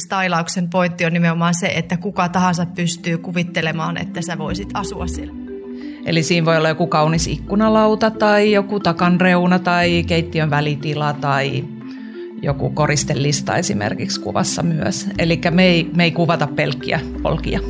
[0.00, 5.34] stylauksen pointti on nimenomaan se, että kuka tahansa pystyy kuvittelemaan, että sä voisit asua siellä.
[6.06, 11.64] Eli siinä voi olla joku kaunis ikkunalauta tai joku takan reuna tai keittiön välitila tai
[12.42, 15.08] joku koristelista esimerkiksi kuvassa myös.
[15.18, 17.60] Eli me ei, me ei kuvata pelkkiä olkia.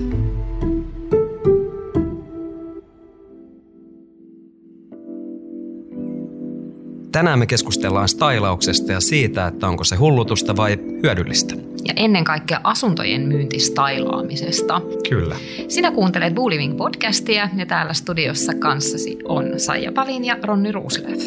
[7.12, 11.54] Tänään me keskustellaan stylauksesta ja siitä, että onko se hullutusta vai hyödyllistä.
[11.84, 14.80] Ja ennen kaikkea asuntojen myyntistailaamisesta.
[15.08, 15.36] Kyllä.
[15.68, 21.18] Sinä kuuntelet Booliving podcastia ja täällä studiossa kanssasi on Saija Palin ja Ronni Ruusilev.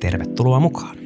[0.00, 0.96] Tervetuloa mukaan.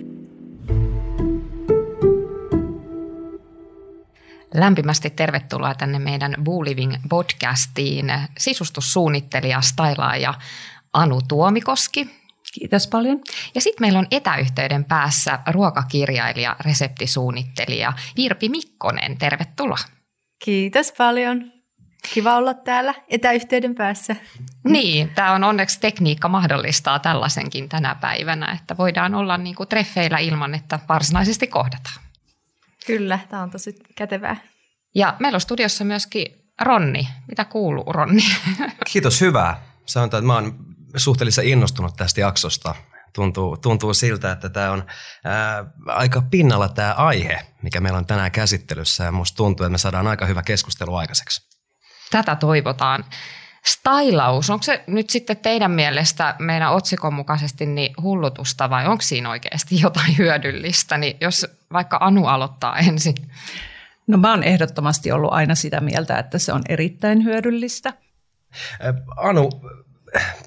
[4.54, 10.34] Lämpimästi tervetuloa tänne meidän Booliving podcastiin sisustussuunnittelija, stailaaja
[10.92, 12.19] Anu Tuomikoski.
[12.52, 13.20] Kiitos paljon.
[13.54, 19.18] Ja sitten meillä on etäyhteyden päässä ruokakirjailija, reseptisuunnittelija Virpi Mikkonen.
[19.18, 19.78] Tervetuloa.
[20.44, 21.52] Kiitos paljon.
[22.14, 24.16] Kiva olla täällä etäyhteyden päässä.
[24.64, 30.54] Niin, tämä on onneksi tekniikka mahdollistaa tällaisenkin tänä päivänä, että voidaan olla niinku treffeillä ilman,
[30.54, 32.00] että varsinaisesti kohdataan.
[32.86, 34.36] Kyllä, tämä on tosi kätevää.
[34.94, 36.26] Ja meillä on studiossa myöskin
[36.60, 37.08] Ronni.
[37.28, 38.22] Mitä kuuluu, Ronni?
[38.92, 39.62] Kiitos, hyvää.
[39.86, 42.74] Sanotaan, että mä oon suhteellisen innostunut tästä jaksosta.
[43.12, 44.84] Tuntuu, tuntuu siltä, että tämä on
[45.24, 49.04] ää, aika pinnalla tämä aihe, mikä meillä on tänään käsittelyssä.
[49.04, 51.48] Ja musta tuntuu, että me saadaan aika hyvä keskustelu aikaiseksi.
[52.10, 53.04] Tätä toivotaan.
[53.64, 59.30] Stylaus, onko se nyt sitten teidän mielestä meidän otsikon mukaisesti niin hullutusta vai onko siinä
[59.30, 60.98] oikeasti jotain hyödyllistä?
[60.98, 63.14] Niin jos vaikka Anu aloittaa ensin.
[64.06, 67.92] No mä oon ehdottomasti ollut aina sitä mieltä, että se on erittäin hyödyllistä.
[69.16, 69.50] Anu,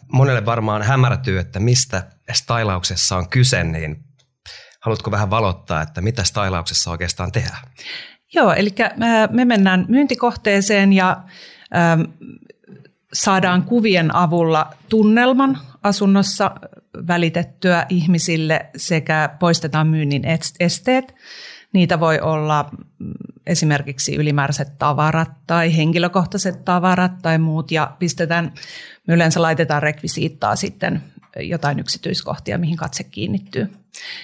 [0.08, 4.03] monelle varmaan hämärtyy, että mistä stylauksessa on kyse, niin
[4.80, 7.67] haluatko vähän valottaa, että mitä stylauksessa oikeastaan tehdään?
[8.33, 8.75] Joo, eli
[9.30, 11.23] me mennään myyntikohteeseen ja
[13.14, 16.52] saadaan kuvien avulla tunnelman asunnossa
[17.08, 20.23] välitettyä ihmisille sekä poistetaan myynnin
[20.59, 21.15] esteet.
[21.73, 22.70] Niitä voi olla
[23.45, 28.54] esimerkiksi ylimääräiset tavarat tai henkilökohtaiset tavarat tai muut ja pistetään,
[29.08, 31.04] me yleensä laitetaan rekvisiittaa sitten
[31.39, 33.73] jotain yksityiskohtia, mihin katse kiinnittyy.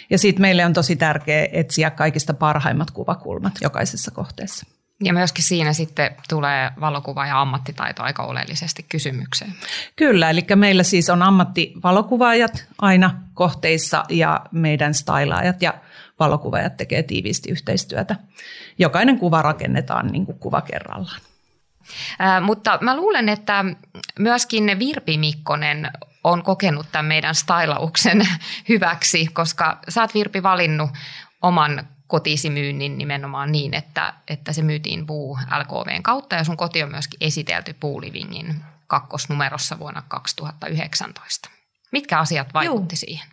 [0.10, 4.79] Ja siitä meille on tosi tärkeää etsiä kaikista parhaimmat kuvakulmat jokaisessa kohteessa.
[5.04, 9.54] Ja myöskin siinä sitten tulee valokuva ja ammattitaito aika oleellisesti kysymykseen.
[9.96, 15.74] Kyllä, eli meillä siis on ammattivalokuvaajat aina kohteissa ja meidän stylaajat ja
[16.20, 18.16] valokuvaajat tekee tiiviisti yhteistyötä.
[18.78, 21.22] Jokainen kuva rakennetaan niin kuin kuva kerrallaan.
[22.20, 23.66] Ää, mutta mä luulen, että
[24.20, 25.92] myöskin Virpi Mikkonen
[26.24, 28.28] on kokenut tämän meidän stylauksen
[28.70, 30.90] hyväksi, koska sä oot Virpi valinnut
[31.42, 36.92] oman kotisimyynnin nimenomaan niin, että, että se myytiin Buu LKVn kautta ja sun koti on
[36.92, 38.56] myöskin esitelty Puulivingin
[38.88, 41.50] kakkosnumerossa vuonna 2019.
[41.92, 43.00] Mitkä asiat vaikutti Juu.
[43.00, 43.28] siihen?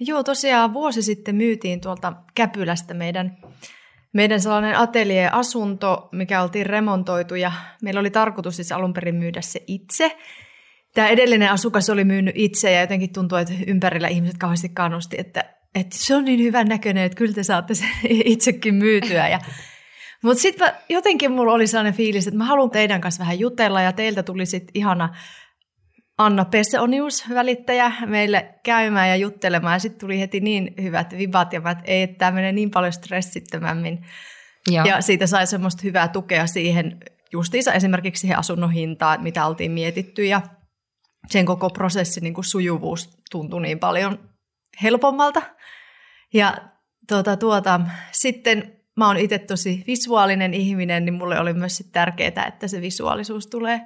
[0.00, 3.38] Joo, tosiaan vuosi sitten myytiin tuolta Käpylästä meidän,
[4.12, 7.52] meidän sellainen atelier-asunto, mikä oltiin remontoitu ja
[7.82, 10.18] meillä oli tarkoitus siis alun perin myydä se itse.
[10.94, 15.61] Tämä edellinen asukas oli myynyt itse ja jotenkin tuntui, että ympärillä ihmiset kauheasti kannusti, että
[15.74, 17.88] että se on niin hyvän näköinen, että kyllä te saatte sen
[18.24, 19.28] itsekin myytyä.
[19.28, 19.40] Ja,
[20.22, 23.92] mutta sitten jotenkin mulla oli sellainen fiilis, että mä haluan teidän kanssa vähän jutella ja
[23.92, 25.14] teiltä tuli sitten ihana
[26.18, 29.74] Anna Pesseonius, välittäjä, meille käymään ja juttelemaan.
[29.74, 32.70] Ja sitten tuli heti niin hyvät vibat ja mä, että ei, että tämä menee niin
[32.70, 34.06] paljon stressittömämmin.
[34.70, 34.84] Joo.
[34.84, 37.00] Ja siitä sai semmoista hyvää tukea siihen
[37.32, 40.40] justiinsa esimerkiksi siihen asunnon hintaan, mitä oltiin mietitty ja
[41.30, 44.31] sen koko prosessin niin kuin sujuvuus tuntui niin paljon
[44.82, 45.42] helpommalta.
[46.34, 46.56] Ja
[47.08, 47.80] tuota, tuota,
[48.12, 53.46] sitten mä oon itse tosi visuaalinen ihminen, niin mulle oli myös tärkeää, että se visuaalisuus
[53.46, 53.80] tulee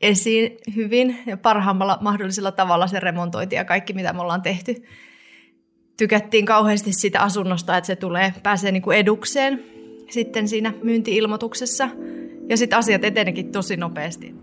[0.00, 4.74] esiin hyvin ja parhaimmalla mahdollisella tavalla se remontointi ja kaikki, mitä me ollaan tehty.
[5.96, 9.62] Tykättiin kauheasti sitä asunnosta, että se tulee, pääsee niin kuin edukseen
[10.10, 11.88] sitten siinä myyntiilmoituksessa.
[12.48, 14.34] Ja sitten asiat etenekin tosi nopeasti.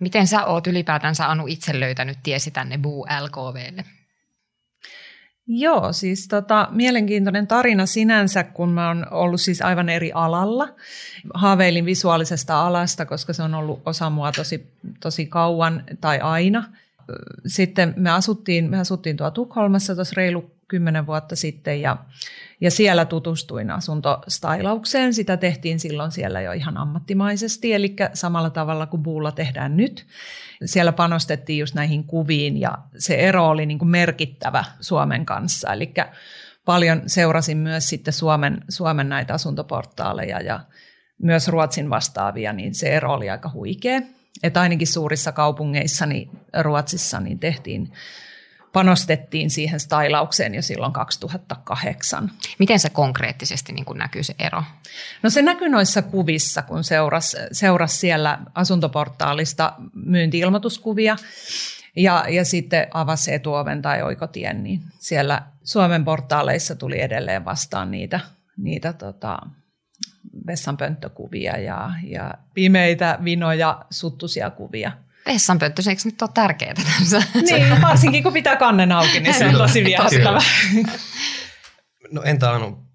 [0.00, 3.84] Miten sä oot ylipäätänsä Anu itse löytänyt tiesi tänne Buu LKVlle?
[5.48, 10.68] Joo, siis tota, mielenkiintoinen tarina sinänsä, kun mä oon ollut siis aivan eri alalla.
[11.34, 16.64] Haaveilin visuaalisesta alasta, koska se on ollut osa mua tosi, tosi kauan tai aina.
[17.46, 21.96] Sitten me asuttiin, me asuttiin tuolla Tukholmassa tuossa reilu kymmenen vuotta sitten ja,
[22.60, 25.14] ja siellä tutustuin asuntostylaukseen.
[25.14, 30.06] Sitä tehtiin silloin siellä jo ihan ammattimaisesti, eli samalla tavalla kuin Buulla tehdään nyt.
[30.64, 35.72] Siellä panostettiin just näihin kuviin ja se ero oli niin kuin merkittävä Suomen kanssa.
[35.72, 35.94] Eli
[36.64, 40.60] paljon seurasin myös sitten Suomen, Suomen näitä asuntoportaaleja ja
[41.22, 44.00] myös Ruotsin vastaavia, niin se ero oli aika huikea.
[44.42, 46.30] Että ainakin suurissa kaupungeissa niin
[46.60, 47.92] Ruotsissa niin tehtiin
[48.76, 52.30] panostettiin siihen stylaukseen jo silloin 2008.
[52.58, 54.62] Miten se konkreettisesti niin kuin näkyy se ero?
[55.22, 61.16] No se näkyy noissa kuvissa, kun seurasi seuras siellä asuntoportaalista myyntiilmoituskuvia
[61.96, 68.20] ja, ja sitten avasi etuoven tai oikotien, niin siellä Suomen portaaleissa tuli edelleen vastaan niitä,
[68.56, 69.38] niitä tota,
[70.46, 74.92] vessanpönttökuvia ja, ja pimeitä, vinoja, suttusia kuvia–
[75.26, 77.22] vessanpönttö, se eikö nyt ole tärkeää tässä?
[77.50, 80.40] Niin, varsinkin kun pitää kannen auki, niin se on tosi viehättävä.
[82.12, 82.86] No entä Anu,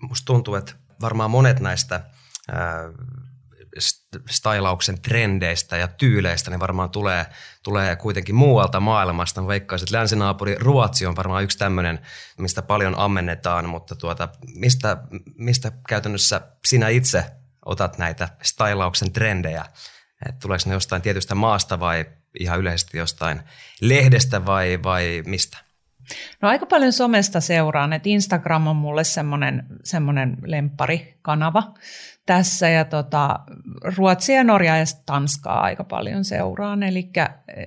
[0.00, 2.62] musta tuntuu, että varmaan monet näistä äh,
[4.30, 7.26] stylauksen trendeistä ja tyyleistä niin varmaan tulee,
[7.62, 9.42] tulee kuitenkin muualta maailmasta.
[9.42, 12.00] Mä veikkaisin, että länsinaapuri Ruotsi on varmaan yksi tämmöinen,
[12.38, 14.96] mistä paljon ammennetaan, mutta tuota, mistä,
[15.38, 17.24] mistä käytännössä sinä itse
[17.64, 19.64] otat näitä stylauksen trendejä
[20.28, 22.04] että tuleeko ne jostain tietystä maasta vai
[22.40, 23.40] ihan yleisesti jostain
[23.80, 25.58] lehdestä vai, vai mistä?
[26.42, 31.74] No aika paljon somesta seuraan, että Instagram on mulle semmoinen, semmoinen lempparikanava
[32.26, 33.40] tässä ja tota,
[33.96, 37.10] Ruotsia, Norjaa ja Tanskaa aika paljon seuraan, eli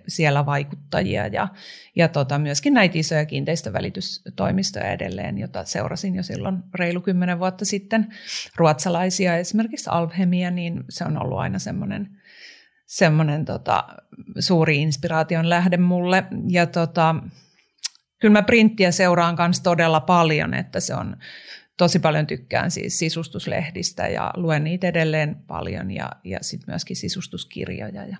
[0.07, 1.47] siellä vaikuttajia ja,
[1.95, 8.07] ja tota, myöskin näitä isoja kiinteistövälitystoimistoja edelleen, jota seurasin jo silloin reilu kymmenen vuotta sitten.
[8.55, 12.09] Ruotsalaisia, esimerkiksi Alvhemia, niin se on ollut aina semmoinen–
[12.85, 13.83] semmoinen tota,
[14.39, 16.23] suuri inspiraation lähde mulle.
[16.49, 17.15] Ja tota,
[18.21, 21.17] kyllä mä printtiä seuraan kanssa todella paljon, että se on
[21.77, 28.05] tosi paljon tykkään siis sisustuslehdistä ja luen niitä edelleen paljon ja, ja sitten myöskin sisustuskirjoja.
[28.05, 28.17] Ja.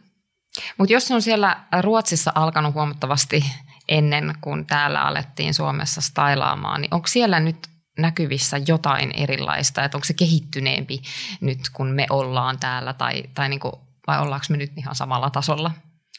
[0.78, 3.46] Mutta jos on siellä Ruotsissa alkanut huomattavasti
[3.88, 7.68] ennen kuin täällä alettiin Suomessa stailaamaan, niin onko siellä nyt
[7.98, 11.02] näkyvissä jotain erilaista, että onko se kehittyneempi
[11.42, 13.60] nyt kun me ollaan täällä tai, tai niin
[14.08, 15.72] vai ollaanko me nyt ihan samalla tasolla?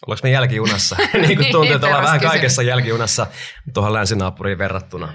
[0.06, 0.97] Ollaanko me jälkijunassa?
[1.27, 3.27] niin kuin tuntuu, että ollaan vähän kaikessa jälkijunassa
[3.75, 5.12] tuohon länsinaapuriin verrattuna.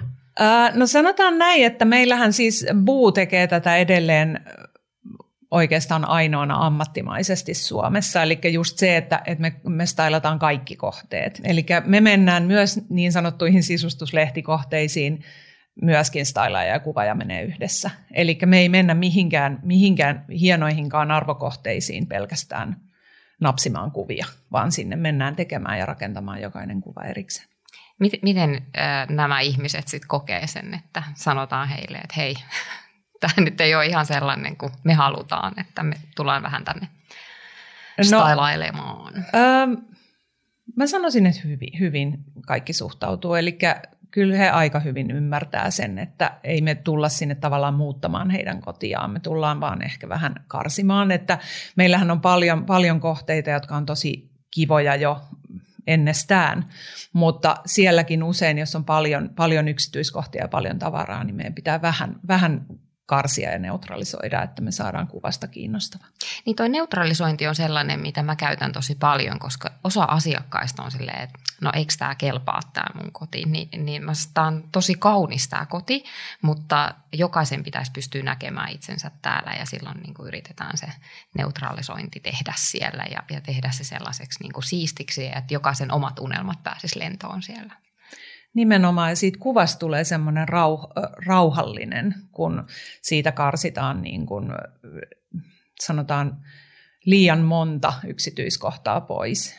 [0.74, 4.40] no sanotaan näin, että meillähän siis Buu tekee tätä edelleen
[5.52, 8.24] oikeastaan ainoana ammattimaisesti Suomessa.
[8.24, 11.42] Eli just se, että, että me, me stylataan kaikki kohteet.
[11.44, 15.24] Eli me mennään myös niin sanottuihin sisustuslehtikohteisiin,
[15.82, 17.90] myöskin stylaa ja kuvaaja menee yhdessä.
[18.14, 22.82] Eli me ei mennä mihinkään, mihinkään hienoihinkaan arvokohteisiin pelkästään
[23.42, 27.48] napsimaan kuvia, vaan sinne mennään tekemään ja rakentamaan jokainen kuva erikseen.
[28.00, 32.36] Miten, miten äh, nämä ihmiset sitten kokee sen, että sanotaan heille, että hei,
[33.20, 36.88] tämä nyt ei ole ihan sellainen kuin me halutaan, että me tullaan vähän tänne
[37.98, 39.14] no, stylailemaan?
[39.16, 39.74] Ähm,
[40.76, 43.36] mä sanoisin, että hyvin, hyvin kaikki suhtautuu.
[43.36, 43.58] Eli
[44.12, 49.12] kyllä he aika hyvin ymmärtää sen, että ei me tulla sinne tavallaan muuttamaan heidän kotiaan,
[49.12, 51.40] me tullaan vaan ehkä vähän karsimaan, että
[51.76, 55.22] meillähän on paljon, paljon kohteita, jotka on tosi kivoja jo
[55.88, 56.66] ennestään,
[57.14, 62.16] mutta sielläkin usein, jos on paljon, paljon yksityiskohtia ja paljon tavaraa, niin meidän pitää vähän,
[62.28, 62.66] vähän
[63.12, 66.06] karsia ja neutralisoida, että me saadaan kuvasta kiinnostava.
[66.46, 71.24] Niin toi neutralisointi on sellainen, mitä mä käytän tosi paljon, koska osa asiakkaista on silleen,
[71.24, 75.48] että no eikö tämä kelpaa tämä mun koti, niin, niin mä tämä on tosi kaunis
[75.48, 76.04] tämä koti,
[76.42, 80.88] mutta jokaisen pitäisi pystyä näkemään itsensä täällä ja silloin niin kuin yritetään se
[81.38, 86.64] neutralisointi tehdä siellä ja, ja tehdä se sellaiseksi niin kuin siistiksi, että jokaisen omat unelmat
[86.64, 87.74] pääsisi lentoon siellä.
[88.54, 90.88] Nimenomaan, siitä kuvasta tulee semmoinen rauh,
[91.26, 92.68] rauhallinen, kun
[93.02, 94.52] siitä karsitaan niin kuin,
[95.82, 96.38] sanotaan
[97.06, 99.56] liian monta yksityiskohtaa pois.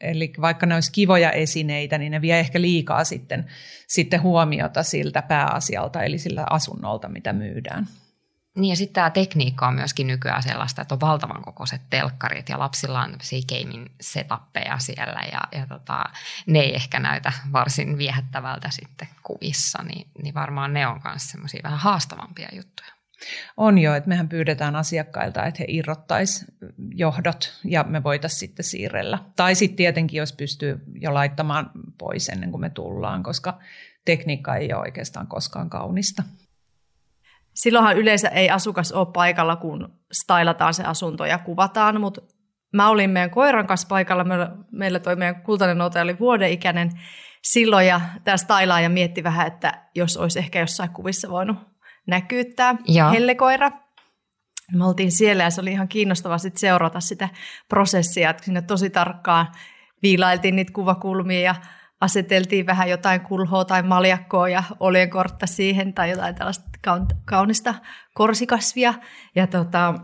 [0.00, 3.46] Eli vaikka ne olisi kivoja esineitä, niin ne vie ehkä liikaa sitten,
[3.86, 7.86] sitten huomiota siltä pääasialta, eli sillä asunnolta, mitä myydään.
[8.58, 12.58] Niin ja sitten tämä tekniikka on myöskin nykyään sellaista, että on valtavan kokoiset telkkarit ja
[12.58, 13.16] lapsilla on
[13.48, 16.04] gaming setappeja siellä ja, ja tota,
[16.46, 21.60] ne ei ehkä näytä varsin viehättävältä sitten kuvissa, niin, niin varmaan ne on myös semmoisia
[21.64, 22.88] vähän haastavampia juttuja.
[23.56, 26.44] On jo, että mehän pyydetään asiakkailta, että he irrottaisi
[26.94, 29.18] johdot ja me voitaisiin sitten siirrellä.
[29.36, 33.58] Tai sitten tietenkin, jos pystyy jo laittamaan pois ennen kuin me tullaan, koska
[34.04, 36.22] tekniikka ei ole oikeastaan koskaan kaunista
[37.58, 42.20] silloinhan yleensä ei asukas ole paikalla, kun stylataan se asunto ja kuvataan, mutta
[42.72, 46.90] mä olin meidän koiran kanssa paikalla, meillä, meillä toi meidän kultainen noute oli vuodeikäinen
[47.42, 51.56] silloin ja tämä stylaaja mietti vähän, että jos olisi ehkä jossain kuvissa voinut
[52.06, 53.10] näkyyttää Joo.
[53.10, 53.70] hellekoira.
[54.72, 57.28] Me oltiin siellä ja se oli ihan kiinnostavaa sit seurata sitä
[57.68, 59.46] prosessia, että sinne tosi tarkkaan
[60.02, 61.54] viilailtiin niitä kuvakulmia ja
[62.00, 66.68] aseteltiin vähän jotain kulhoa tai maljakkoa ja oljenkortta siihen tai jotain tällaista
[67.24, 67.74] kaunista
[68.14, 68.94] korsikasvia.
[69.34, 69.94] Ja tota,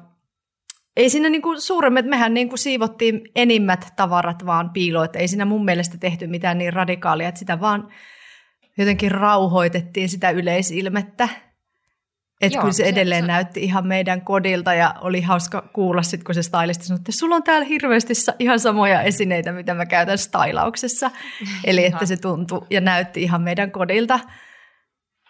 [0.96, 5.64] ei siinä niinku suuremmat, mehän niinku siivottiin enimmät tavarat vaan piiloon, että ei siinä mun
[5.64, 7.88] mielestä tehty mitään niin radikaalia, että sitä vaan
[8.78, 11.28] jotenkin rauhoitettiin sitä yleisilmettä.
[12.46, 13.26] Että kyllä se, edelleen se...
[13.26, 17.36] näytti ihan meidän kodilta ja oli hauska kuulla sitten, kun se stylisti sanoi, että sulla
[17.36, 21.10] on täällä hirveästi ihan samoja esineitä, mitä mä käytän stylauksessa.
[21.64, 24.20] Eli että se tuntui ja näytti ihan meidän kodilta.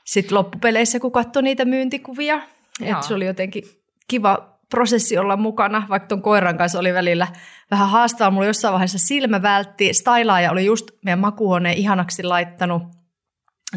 [0.05, 2.41] Sitten loppupeleissä, kun katsoi niitä myyntikuvia,
[2.83, 3.65] että se oli jotenkin
[4.09, 7.27] kiva prosessi olla mukana, vaikka tuon koiran kanssa oli välillä
[7.71, 8.31] vähän haastavaa.
[8.31, 12.83] Mulla jossain vaiheessa silmä vältti, stylaaja oli just meidän makuuhuoneen ihanaksi laittanut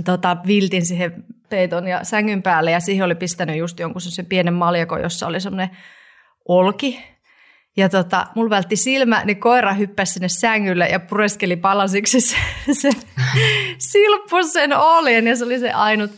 [0.06, 4.54] tota, viltin siihen peiton ja sängyn päälle ja siihen oli pistänyt just jonkun sen pienen
[4.54, 5.78] maljako, jossa oli semmoinen
[6.48, 7.18] olki.
[7.78, 12.36] Ja tota, mulla vältti silmä, niin koira hyppäsi sinne sängylle ja pureskeli palasiksi se,
[12.72, 12.90] se
[13.92, 16.12] silppus sen oljen ja se oli se ainut,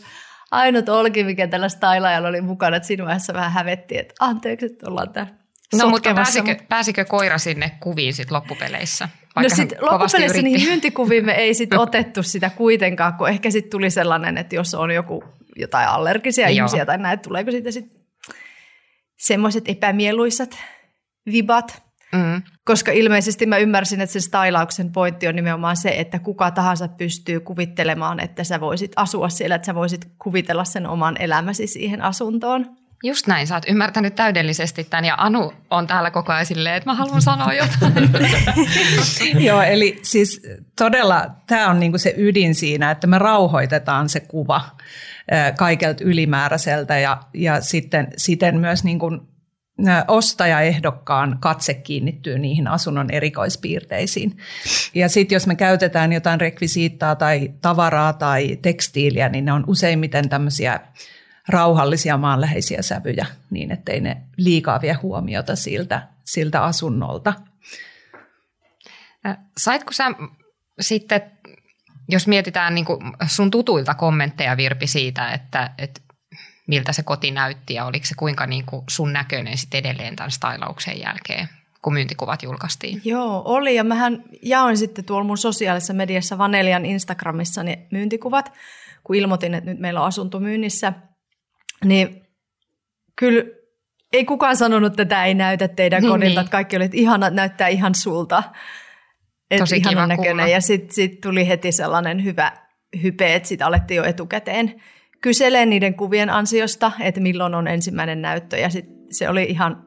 [0.50, 2.76] ainut olki, mikä tällä stylaajalla oli mukana.
[2.76, 5.40] Et siinä vaiheessa vähän hävettiin, että anteeksi, että ollaan täällä
[5.78, 9.08] No mutta pääsikö, pääsikö koira sinne kuviin sitten loppupeleissä?
[9.42, 13.90] No sitten loppupeleissä niihin myyntikuviin me ei sitten otettu sitä kuitenkaan, kun ehkä sitten tuli
[13.90, 15.24] sellainen, että jos on joku
[15.56, 16.54] jotain allergisia Joo.
[16.54, 18.00] ihmisiä tai näin, tuleeko sitten sitten
[19.18, 20.58] semmoiset epämieluisat
[21.32, 21.82] vibat.
[22.12, 22.42] Mm.
[22.64, 27.40] Koska ilmeisesti mä ymmärsin, että sen stylauksen pointti on nimenomaan se, että kuka tahansa pystyy
[27.40, 32.76] kuvittelemaan, että sä voisit asua siellä, että sä voisit kuvitella sen oman elämäsi siihen asuntoon.
[33.02, 36.90] Just näin, sä oot ymmärtänyt täydellisesti tämän ja Anu on täällä koko ajan silleen, että
[36.90, 38.10] mä haluan sanoa jotain.
[39.46, 40.42] Joo, eli siis
[40.78, 44.60] todella tämä on niinku se ydin siinä, että me rauhoitetaan se kuva
[45.58, 49.10] kaikelta ylimääräiseltä ja, ja sitten siten myös niinku
[50.08, 54.36] ostajaehdokkaan katse kiinnittyy niihin asunnon erikoispiirteisiin.
[54.94, 60.28] Ja sitten jos me käytetään jotain rekvisiittaa tai tavaraa tai tekstiiliä, niin ne on useimmiten
[60.28, 60.80] tämmöisiä
[61.50, 67.32] rauhallisia maanläheisiä sävyjä niin, ettei ne liikaa vie huomiota siltä, siltä asunnolta.
[69.56, 70.04] Saitko sä
[70.80, 71.22] sitten,
[72.08, 72.86] jos mietitään niin
[73.26, 76.00] sun tutuilta kommentteja Virpi siitä, että, että
[76.66, 80.30] miltä se koti näytti ja oliko se kuinka niin kuin sun näköinen sitten edelleen tämän
[80.30, 81.48] stylauksen jälkeen,
[81.82, 83.00] kun myyntikuvat julkaistiin?
[83.04, 88.52] Joo, oli ja mähän jaoin sitten tuolla mun sosiaalisessa mediassa Vanelian Instagramissa ne myyntikuvat,
[89.04, 90.92] kun ilmoitin, että nyt meillä on asunto myynnissä–
[91.84, 92.22] niin
[93.16, 93.44] kyllä
[94.12, 96.38] ei kukaan sanonut, että tämä ei näytä teidän niin, kodilta, niin.
[96.38, 98.42] että kaikki olivat ihana, näyttää ihan sulta.
[99.50, 100.36] Et Tosi kiva näköinen.
[100.36, 100.48] Kuulla.
[100.48, 102.52] Ja sitten sit tuli heti sellainen hyvä
[103.02, 104.82] hype, että sitten alettiin jo etukäteen
[105.20, 108.58] kyselee niiden kuvien ansiosta, että milloin on ensimmäinen näyttö.
[108.58, 109.84] Ja sit se oli ihan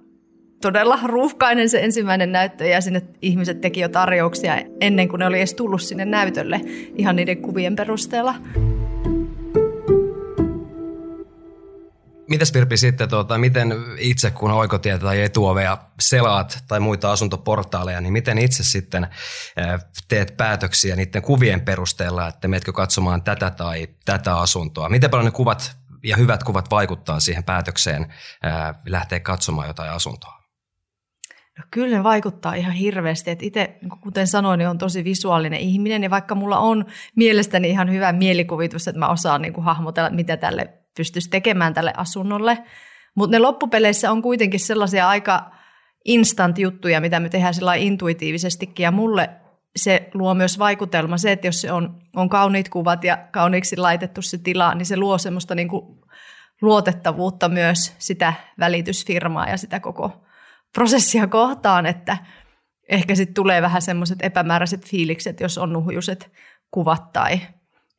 [0.61, 5.37] todella ruuhkainen se ensimmäinen näyttö ja sinne ihmiset teki jo tarjouksia ennen kuin ne oli
[5.37, 6.61] edes tullut sinne näytölle
[6.95, 8.35] ihan niiden kuvien perusteella.
[12.33, 18.13] Mitäs Virpi sitten, tuota, miten itse kun oikotietä tai etuovea selaat tai muita asuntoportaaleja, niin
[18.13, 19.07] miten itse sitten
[20.07, 24.89] teet päätöksiä niiden kuvien perusteella, että meetkö katsomaan tätä tai tätä asuntoa?
[24.89, 28.13] Miten paljon ne kuvat ja hyvät kuvat vaikuttaa siihen päätökseen
[28.87, 30.39] lähteä katsomaan jotain asuntoa?
[31.57, 33.31] No kyllä ne vaikuttaa ihan hirveästi.
[33.31, 36.85] että itse, niin kuten sanoin, niin on tosi visuaalinen ihminen ja vaikka mulla on
[37.15, 41.93] mielestäni ihan hyvä mielikuvitus, että mä osaan niin kuin hahmotella, mitä tälle pystyisi tekemään tälle
[41.97, 42.63] asunnolle.
[43.15, 45.51] Mutta ne loppupeleissä on kuitenkin sellaisia aika
[46.05, 48.83] instant juttuja, mitä me tehdään sillä intuitiivisestikin.
[48.83, 49.29] Ja mulle
[49.75, 54.21] se luo myös vaikutelma, se, että jos se on, on kauniit kuvat ja kauniiksi laitettu
[54.21, 55.99] se tila, niin se luo semmoista niin kuin
[56.61, 60.25] luotettavuutta myös sitä välitysfirmaa ja sitä koko
[60.73, 62.17] prosessia kohtaan, että
[62.89, 66.31] ehkä sitten tulee vähän semmoiset epämääräiset fiilikset, jos on nuhjuset
[66.71, 67.39] kuvat tai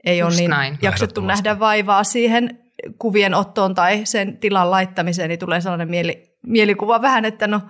[0.05, 0.79] ei Just ole niin näin.
[0.83, 2.64] jaksettu nähdä vaivaa siihen
[2.99, 7.61] kuvien ottoon tai sen tilan laittamiseen, niin tulee sellainen mieli, mielikuva vähän, että no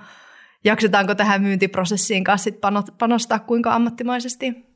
[0.64, 2.58] jaksetaanko tähän myyntiprosessiin kanssa sit
[2.98, 4.74] panostaa kuinka ammattimaisesti.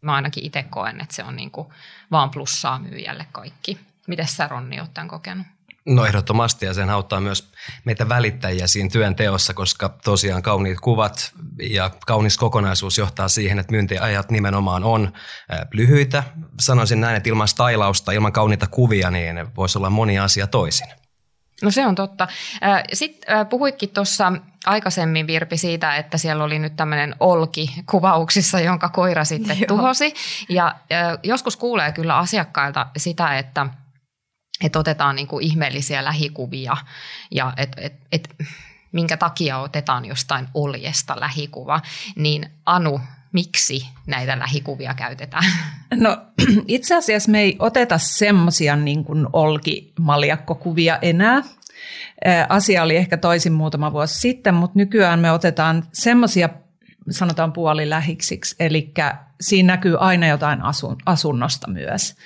[0.00, 1.72] Mä ainakin itse koen, että se on niinku
[2.10, 3.78] vaan plussaa myyjälle kaikki.
[4.08, 5.46] Miten sä Ronni oot tämän kokenut?
[5.86, 7.52] No ehdottomasti ja sen auttaa myös
[7.84, 11.32] meitä välittäjiä siinä työn teossa, koska tosiaan kauniit kuvat
[11.70, 15.12] ja kaunis kokonaisuus johtaa siihen, että myyntiajat nimenomaan on
[15.72, 16.22] lyhyitä.
[16.60, 20.86] Sanoisin näin, että ilman stailausta, ilman kauniita kuvia, niin voisi olla moni asia toisin.
[21.62, 22.28] No se on totta.
[22.92, 24.32] Sitten puhuitkin tuossa
[24.66, 30.14] aikaisemmin Virpi siitä, että siellä oli nyt tämmöinen olki kuvauksissa, jonka koira sitten tuhosi.
[30.48, 30.74] Ja
[31.22, 33.66] joskus kuulee kyllä asiakkailta sitä, että–
[34.64, 36.76] että otetaan niin kuin ihmeellisiä lähikuvia
[37.30, 38.34] ja että et, et,
[38.92, 41.80] minkä takia otetaan jostain oljesta lähikuva,
[42.16, 43.00] niin Anu,
[43.32, 45.44] miksi näitä lähikuvia käytetään?
[45.94, 46.16] No
[46.66, 51.42] itse asiassa me ei oteta semmoisia niin kuin olkimaljakkokuvia enää.
[52.48, 56.48] Asia oli ehkä toisin muutama vuosi sitten, mutta nykyään me otetaan semmoisia
[57.10, 58.92] sanotaan puolilähiksiksi, eli
[59.40, 62.16] siinä näkyy aina jotain asun, asunnosta myös.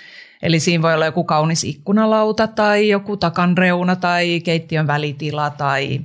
[0.43, 6.00] Eli siinä voi olla joku kaunis ikkunalauta tai joku takan reuna tai keittiön välitila tai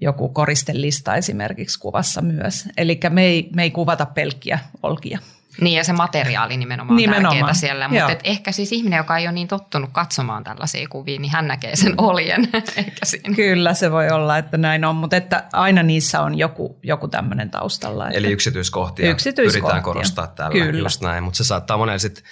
[0.00, 2.68] joku koristelista esimerkiksi kuvassa myös.
[2.76, 5.18] Eli me ei, me ei kuvata pelkkiä olkia.
[5.60, 7.36] Niin ja se materiaali nimenomaan, nimenomaan.
[7.36, 11.20] tärkeää siellä, mutta et ehkä siis ihminen, joka ei ole niin tottunut katsomaan tällaisia kuvia,
[11.20, 13.34] niin hän näkee sen oljen ehkä siinä.
[13.34, 17.50] Kyllä se voi olla, että näin on, mutta että aina niissä on joku, joku tämmöinen
[17.50, 18.06] taustalla.
[18.06, 20.82] Että Eli yksityiskohtia, yksityiskohtia pyritään korostaa täällä Kyllä.
[20.82, 22.24] just näin, mutta se saattaa monella sitten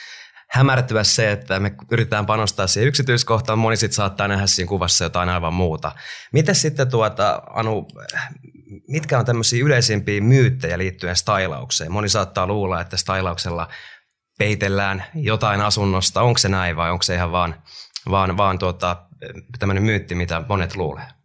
[0.51, 5.29] hämärtyä se, että me yritetään panostaa siihen yksityiskohtaan, moni sitten saattaa nähdä siinä kuvassa jotain
[5.29, 5.93] aivan muuta.
[6.33, 7.89] Miten sitten tuota, Anu,
[8.89, 11.93] mitkä on tämmöisiä yleisimpiä myyttejä liittyen stylaukseen?
[11.93, 13.69] Moni saattaa luulla, että stylauksella
[14.39, 16.23] peitellään jotain asunnosta.
[16.23, 17.63] Onko se näin vai onko se ihan vaan,
[18.11, 18.97] vaan, vaan tuota,
[19.59, 21.16] tämmöinen myytti, mitä monet luulee?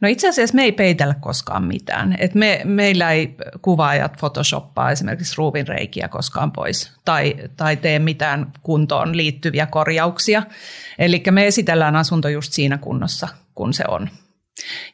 [0.00, 2.16] No itse asiassa me ei peitellä koskaan mitään.
[2.18, 9.16] Et me, meillä ei kuvaajat photoshoppaa esimerkiksi ruuvinreikiä koskaan pois tai, tai tee mitään kuntoon
[9.16, 10.42] liittyviä korjauksia.
[10.98, 14.08] Eli me esitellään asunto just siinä kunnossa, kun se on.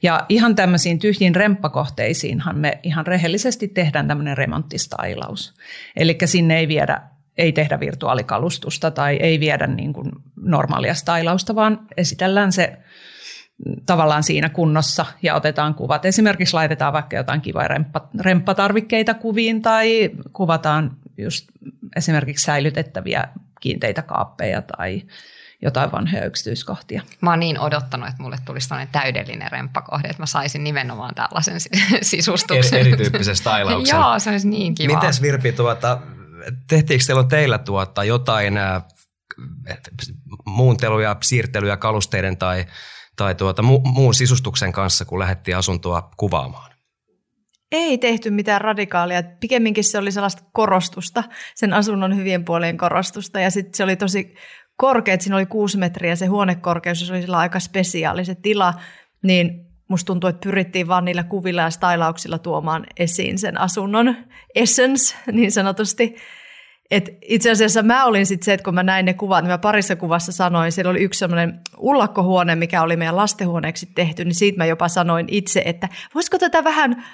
[0.02, 5.54] Ja ihan tämmöisiin tyhjiin remppakohteisiinhan me ihan rehellisesti tehdään tämmöinen remonttistailaus.
[5.97, 7.02] Eli sinne ei viedä
[7.38, 12.78] ei tehdä virtuaalikalustusta tai ei viedä niin kuin normaalia stailausta, vaan esitellään se
[13.87, 16.05] tavallaan siinä kunnossa ja otetaan kuvat.
[16.05, 21.49] Esimerkiksi laitetaan vaikka jotain kivoja remppa, remppatarvikkeita kuviin tai kuvataan just
[21.97, 23.29] esimerkiksi säilytettäviä
[23.61, 25.03] kiinteitä kaappeja tai
[25.63, 27.03] jotain vanhoja yksityiskohtia.
[27.21, 31.61] Mä oon niin odottanut, että mulle tulisi täydellinen remppakohde, että mä saisin nimenomaan tällaisen
[32.03, 32.79] sisustuksen.
[32.79, 33.97] Eri, erityyppisen stylauksen.
[33.97, 34.95] Joo, se olisi niin kiva.
[34.95, 35.99] Mites Virpi, tuota,
[36.69, 38.83] tehtiinkö teillä teillä tuota jotain äh,
[40.47, 42.65] muunteluja, siirtelyjä kalusteiden tai
[43.17, 46.76] tai tuota, mu- muun sisustuksen kanssa, kun lähdettiin asuntoa kuvaamaan?
[47.73, 49.23] Ei tehty mitään radikaalia.
[49.41, 51.25] Pikemminkin se oli sellaista korostusta,
[51.55, 53.41] sen asunnon hyvien puolien korostusta.
[53.41, 54.35] Ja sitten se oli tosi
[54.76, 58.75] korkea, siinä oli kuusi metriä se huonekorkeus, se oli sillä aika spesiaali se tila.
[59.23, 64.17] Niin musta tuntuu, että pyrittiin vaan niillä kuvilla ja stylauksilla tuomaan esiin sen asunnon
[64.55, 66.17] essence niin sanotusti.
[66.91, 69.59] Et itse asiassa mä olin sitten se, että kun mä näin ne kuvat, niin mä
[69.59, 74.59] parissa kuvassa sanoin, siellä oli yksi semmoinen ullakkohuone, mikä oli meidän lastenhuoneeksi tehty, niin siitä
[74.59, 77.05] mä jopa sanoin itse, että voisiko tätä vähän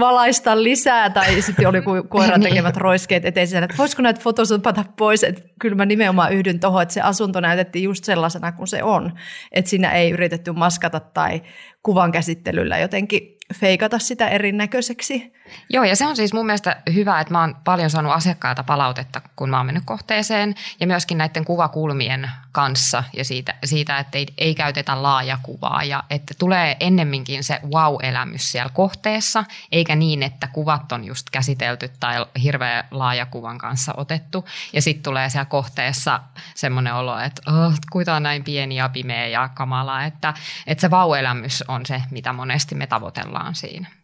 [0.00, 2.50] valaista lisää, tai sitten oli koiran niin.
[2.50, 6.94] tekemät roiskeet eteen, että voisiko näitä fotosopata pois, että kyllä mä nimenomaan yhdyn tuohon, että
[6.94, 9.12] se asunto näytettiin just sellaisena kuin se on,
[9.52, 11.42] että siinä ei yritetty maskata tai
[11.82, 15.32] kuvan käsittelyllä jotenkin feikata sitä erinäköiseksi.
[15.70, 19.20] Joo, ja se on siis mun mielestä hyvä, että mä oon paljon saanut asiakkailta palautetta,
[19.36, 24.26] kun mä oon mennyt kohteeseen, ja myöskin näiden kuvakulmien kanssa, ja siitä, siitä että ei,
[24.38, 30.92] ei käytetä laajakuvaa, ja että tulee ennemminkin se wow-elämys siellä kohteessa, eikä niin, että kuvat
[30.92, 36.20] on just käsitelty tai hirveä laajakuvan kanssa otettu, ja sitten tulee siellä kohteessa
[36.54, 40.34] semmoinen olo, että oh, kuita on näin pieni ja pimeä ja kamala, että,
[40.66, 43.97] että se wow-elämys on se, mitä monesti me tavoitellaan siinä.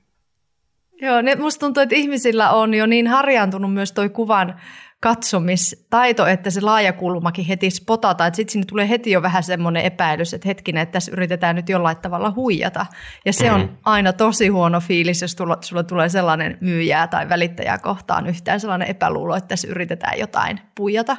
[1.03, 4.61] Joo, ne, musta tuntuu, että ihmisillä on jo niin harjaantunut myös toi kuvan
[5.01, 10.35] katsomistaito, että se laajakulmakin heti spotata, että sitten sinne tulee heti jo vähän semmoinen epäilys,
[10.35, 12.87] että hetkinen, että tässä yritetään nyt jollain tavalla huijata.
[13.25, 13.77] Ja se on mm-hmm.
[13.85, 18.89] aina tosi huono fiilis, jos tulla, sulla tulee sellainen myyjää tai välittäjää kohtaan yhtään sellainen
[18.89, 21.17] epäluulo, että tässä yritetään jotain puijata.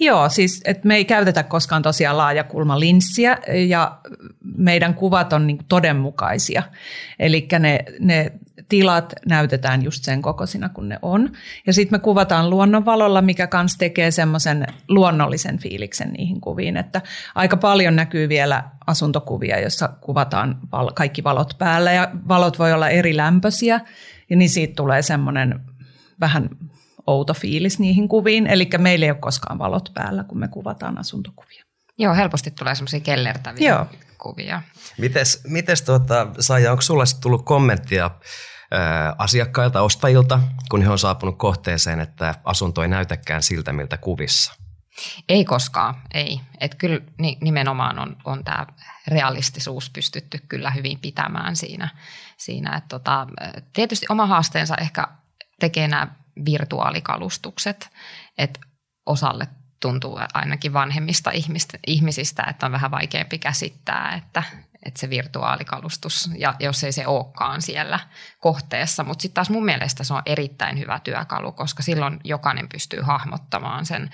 [0.00, 3.38] Joo, siis että me ei käytetä koskaan tosiaan laajakulmalinssiä
[3.68, 3.98] ja
[4.56, 6.62] meidän kuvat on niin todenmukaisia.
[7.18, 8.32] Eli ne, ne
[8.68, 11.32] tilat näytetään just sen kokoisina kuin ne on.
[11.66, 17.02] Ja sitten me kuvataan luonnonvalolla, mikä kans tekee semmoisen luonnollisen fiiliksen niihin kuviin, että
[17.34, 20.58] aika paljon näkyy vielä asuntokuvia, jossa kuvataan
[20.94, 23.80] kaikki valot päällä ja valot voi olla eri lämpöisiä
[24.30, 25.60] ja niin siitä tulee semmoinen
[26.20, 26.50] vähän
[27.06, 28.46] outo fiilis niihin kuviin.
[28.46, 31.64] Eli meillä ei ole koskaan valot päällä, kun me kuvataan asuntokuvia.
[31.98, 33.86] Joo, helposti tulee semmoisia kellertäviä Joo.
[34.18, 34.62] kuvia.
[34.98, 38.10] Mites, mites tuota, Saija, onko sulla tullut kommenttia
[39.18, 44.54] asiakkailta, ostajilta, kun he on saapunut kohteeseen, että asunto ei näytäkään siltä, miltä kuvissa?
[45.28, 46.40] Ei koskaan, ei.
[46.60, 47.00] Et kyllä
[47.40, 48.66] nimenomaan on, on tämä
[49.08, 51.88] realistisuus pystytty kyllä hyvin pitämään siinä.
[52.36, 53.26] siinä että tota,
[53.72, 55.08] tietysti oma haasteensa ehkä
[55.60, 56.08] tekee nämä
[56.44, 57.90] virtuaalikalustukset,
[58.38, 58.60] että
[59.06, 59.48] osalle
[59.80, 64.42] tuntuu ainakin vanhemmista ihmistä, ihmisistä, että on vähän vaikeampi käsittää, että,
[64.82, 68.00] että se virtuaalikalustus, ja jos ei se olekaan siellä
[68.40, 69.04] kohteessa.
[69.04, 73.86] Mutta sitten taas mun mielestä se on erittäin hyvä työkalu, koska silloin jokainen pystyy hahmottamaan
[73.86, 74.10] sen,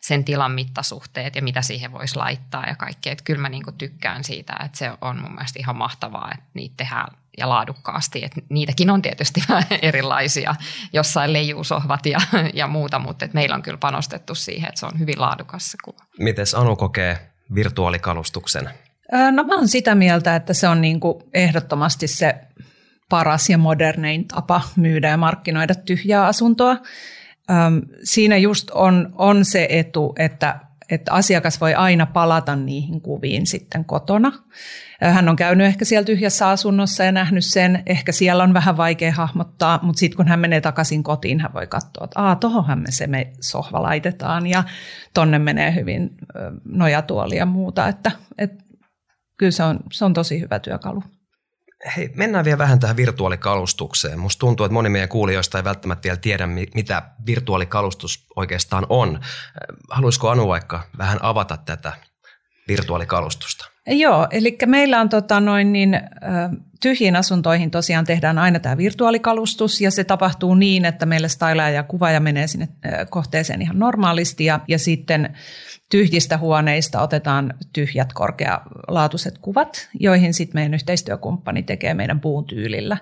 [0.00, 3.12] sen tilan mittasuhteet ja mitä siihen voisi laittaa ja kaikkea.
[3.12, 6.74] Että kyllä mä niinku tykkään siitä, että se on mun mielestä ihan mahtavaa, että niitä
[6.76, 8.24] tehdään ja laadukkaasti.
[8.24, 9.40] Että niitäkin on tietysti
[9.82, 10.54] erilaisia,
[10.92, 12.20] jossain leijuusohvat ja,
[12.54, 15.78] ja muuta, mutta että meillä on kyllä panostettu siihen, että se on hyvin laadukas se
[15.84, 16.04] kuva.
[16.18, 18.70] Miten Anu kokee virtuaalikalustuksen?
[19.32, 22.34] No mä oon sitä mieltä, että se on niin kuin ehdottomasti se
[23.08, 26.76] paras ja modernein tapa myydä ja markkinoida tyhjää asuntoa.
[28.04, 33.84] Siinä just on, on se etu, että, että asiakas voi aina palata niihin kuviin sitten
[33.84, 34.32] kotona.
[35.00, 37.82] Hän on käynyt ehkä siellä tyhjässä asunnossa ja nähnyt sen.
[37.86, 41.66] Ehkä siellä on vähän vaikea hahmottaa, mutta sitten kun hän menee takaisin kotiin, hän voi
[41.66, 44.64] katsoa, että Aa, tohonhan me se me sohva laitetaan ja
[45.14, 46.10] tonne menee hyvin
[46.64, 47.88] nojatuoli ja muuta.
[47.88, 48.67] Että, että
[49.38, 51.02] kyllä se on, se on tosi hyvä työkalu.
[51.96, 54.18] Hei, mennään vielä vähän tähän virtuaalikalustukseen.
[54.18, 59.20] Musta tuntuu, että moni meidän kuulijoista ei välttämättä vielä tiedä, mitä virtuaalikalustus oikeastaan on.
[59.90, 61.92] Haluaisiko Anu vaikka vähän avata tätä
[62.68, 63.70] virtuaalikalustusta?
[63.86, 66.00] Joo, eli meillä on tota noin niin,
[66.82, 71.82] tyhjiin asuntoihin tosiaan tehdään aina tämä virtuaalikalustus ja se tapahtuu niin, että meille stylaa ja
[71.82, 72.68] kuvaaja menee sinne
[73.10, 75.36] kohteeseen ihan normaalisti ja, ja sitten
[75.90, 82.96] tyhjistä huoneista otetaan tyhjät korkealaatuiset kuvat, joihin sitten meidän yhteistyökumppani tekee meidän puun tyylillä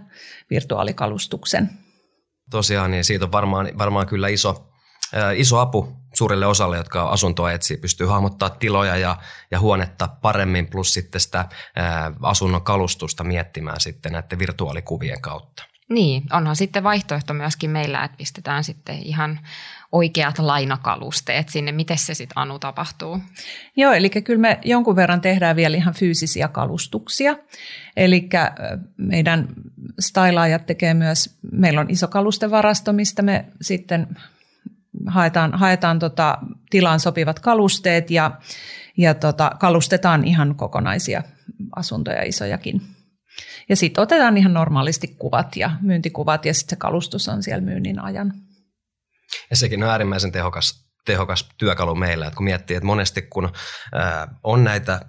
[0.51, 1.71] virtuaalikalustuksen.
[2.51, 4.73] Tosiaan, niin siitä on varmaan, varmaan kyllä iso,
[5.37, 9.17] iso apu suurelle osalle, jotka asuntoa etsii, pystyy hahmottaa tiloja ja,
[9.51, 15.63] ja huonetta paremmin, plus sitten sitä ää, asunnon kalustusta miettimään sitten näiden virtuaalikuvien kautta.
[15.89, 19.41] Niin, onhan sitten vaihtoehto myöskin meillä, että pistetään sitten ihan
[19.93, 21.73] oikeat lainakalusteet sinne.
[21.73, 23.19] Miten se sitten Anu tapahtuu?
[23.77, 27.37] Joo, eli kyllä me jonkun verran tehdään vielä ihan fyysisiä kalustuksia.
[27.97, 28.29] Eli
[28.97, 29.49] meidän
[30.01, 34.07] stylaajat tekee myös, meillä on iso kalustevarasto, mistä me sitten
[35.07, 36.39] haetaan, haetaan tota,
[36.71, 38.31] tilaan sopivat kalusteet ja,
[38.97, 41.23] ja tota, kalustetaan ihan kokonaisia
[41.77, 42.96] asuntoja isojakin.
[43.69, 48.01] Ja sitten otetaan ihan normaalisti kuvat ja myyntikuvat ja sitten se kalustus on siellä myynnin
[48.01, 48.33] ajan.
[49.51, 53.53] Ja sekin on äärimmäisen tehokas, tehokas työkalu meillä, että kun miettii, että monesti kun
[54.43, 55.01] on näitä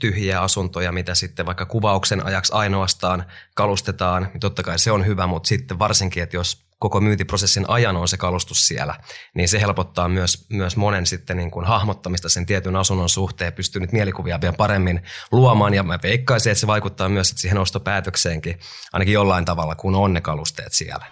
[0.00, 5.26] tyhjiä asuntoja, mitä sitten vaikka kuvauksen ajaksi ainoastaan kalustetaan, niin totta kai se on hyvä,
[5.26, 8.94] mutta sitten varsinkin, että jos koko myyntiprosessin ajan on se kalustus siellä,
[9.34, 13.80] niin se helpottaa myös, myös monen sitten niin kuin hahmottamista sen tietyn asunnon suhteen, pystyy
[13.80, 18.58] nyt mielikuvia vielä paremmin luomaan, ja mä veikkaisin, että se vaikuttaa myös siihen ostopäätökseenkin,
[18.92, 21.06] ainakin jollain tavalla, kun on ne kalusteet siellä.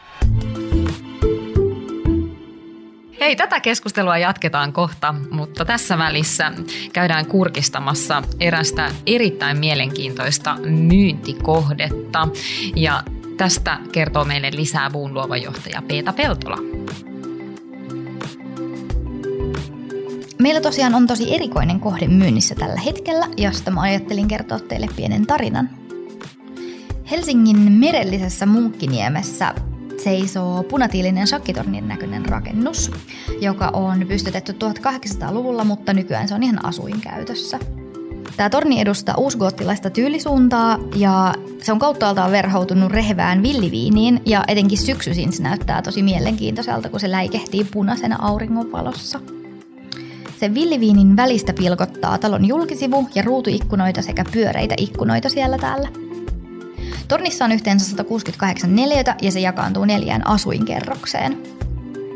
[3.20, 6.52] Hei, tätä keskustelua jatketaan kohta, mutta tässä välissä
[6.92, 12.28] käydään kurkistamassa erästä erittäin mielenkiintoista myyntikohdetta.
[12.76, 13.02] Ja
[13.42, 16.56] tästä kertoo meille lisää Buun luova johtaja Peeta Peltola.
[20.38, 25.26] Meillä tosiaan on tosi erikoinen kohde myynnissä tällä hetkellä, josta mä ajattelin kertoa teille pienen
[25.26, 25.70] tarinan.
[27.10, 29.54] Helsingin merellisessä Munkkiniemessä
[30.04, 32.90] seisoo punatiilinen shakkitornin näköinen rakennus,
[33.40, 37.58] joka on pystytetty 1800-luvulla, mutta nykyään se on ihan asuinkäytössä.
[38.36, 45.32] Tämä torni edustaa uusgoottilaista tyylisuuntaa ja se on kauttaaltaan verhoutunut rehevään villiviiniin ja etenkin syksyisin
[45.32, 49.20] se näyttää tosi mielenkiintoiselta, kun se läikehtii punaisena auringonvalossa.
[50.40, 55.88] Sen villiviinin välistä pilkottaa talon julkisivu ja ruutuikkunoita sekä pyöreitä ikkunoita siellä täällä.
[57.08, 61.61] Tornissa on yhteensä 168 neliötä ja se jakaantuu neljään asuinkerrokseen.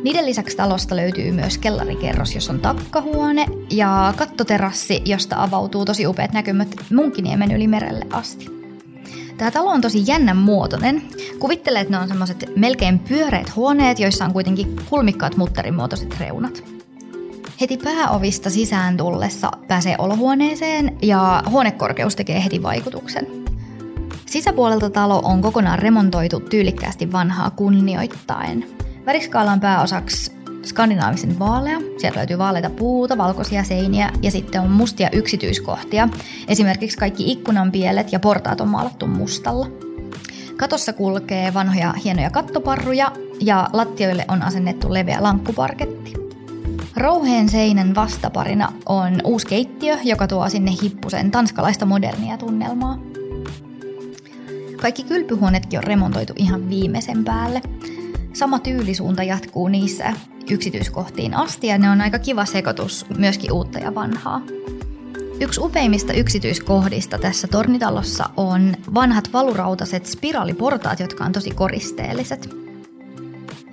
[0.06, 6.32] Niiden lisäksi talosta löytyy myös kellarikerros, jossa on takkahuone ja kattoterassi, josta avautuu tosi upeat
[6.32, 8.46] näkymät Munkiniemen yli merelle asti.
[9.36, 11.02] Tämä talo on tosi jännän muotoinen.
[11.38, 16.64] Kuvittelee, että ne on semmoiset melkein pyöreät huoneet, joissa on kuitenkin kulmikkaat muttarimuotoiset reunat.
[17.60, 23.26] Heti pääovista sisään tullessa pääsee olohuoneeseen ja huonekorkeus tekee heti vaikutuksen.
[24.26, 28.76] Sisäpuolelta talo on kokonaan remontoitu tyylikkäästi vanhaa kunnioittaen.
[29.06, 31.78] Väriskaala on pääosaksi skandinaavisen vaalea.
[31.98, 36.08] Sieltä löytyy vaaleita puuta, valkoisia seiniä ja sitten on mustia yksityiskohtia.
[36.48, 39.66] Esimerkiksi kaikki ikkunanpielet ja portaat on maalattu mustalla.
[40.56, 46.12] Katossa kulkee vanhoja hienoja kattoparruja ja lattioille on asennettu leveä lankkuparketti.
[46.96, 52.98] Rouheen seinän vastaparina on uusi keittiö, joka tuo sinne hippusen tanskalaista modernia tunnelmaa.
[54.80, 57.62] Kaikki kylpyhuoneetkin on remontoitu ihan viimeisen päälle.
[58.36, 60.12] Sama tyylisuunta jatkuu niissä
[60.50, 64.42] yksityiskohtiin asti ja ne on aika kiva sekoitus myöskin uutta ja vanhaa.
[65.40, 72.50] Yksi upeimmista yksityiskohdista tässä tornitalossa on vanhat valurautaset spiraaliportaat, jotka on tosi koristeelliset.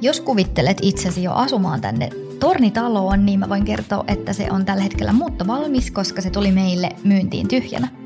[0.02, 4.84] Jos kuvittelet itsesi jo asumaan tänne tornitaloon, niin mä voin kertoa, että se on tällä
[4.84, 8.03] hetkellä muuttovalmis, koska se tuli meille myyntiin tyhjänä.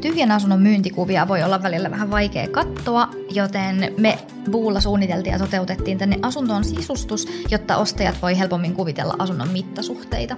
[0.00, 4.18] Tyhjän asunnon myyntikuvia voi olla välillä vähän vaikea katsoa, joten me
[4.50, 10.36] Buulla suunniteltiin ja toteutettiin tänne asuntoon sisustus, jotta ostajat voi helpommin kuvitella asunnon mittasuhteita.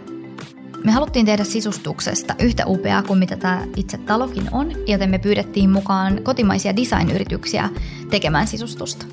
[0.85, 5.71] Me haluttiin tehdä sisustuksesta yhtä upeaa kuin mitä tämä itse talokin on, joten me pyydettiin
[5.71, 7.69] mukaan kotimaisia designyrityksiä
[8.11, 9.07] tekemään sisustusta.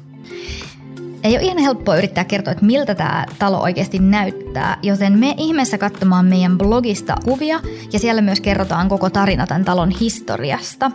[1.24, 5.78] Ei ole ihan helppoa yrittää kertoa, että miltä tämä talo oikeasti näyttää, joten me ihmeessä
[5.78, 7.60] katsomaan meidän blogista kuvia
[7.94, 10.92] ja siellä myös kerrotaan koko tarina tämän talon historiasta.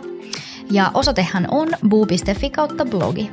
[0.71, 3.31] Ja osoitehan on buu.fi kautta blogi.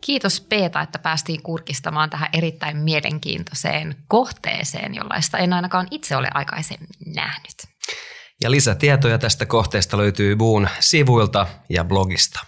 [0.00, 6.88] Kiitos Peeta, että päästiin kurkistamaan tähän erittäin mielenkiintoiseen kohteeseen, jollaista en ainakaan itse ole aikaisemmin
[7.14, 7.77] nähnyt.
[8.42, 12.40] Ja lisätietoja tästä kohteesta löytyy Buun sivuilta ja blogista.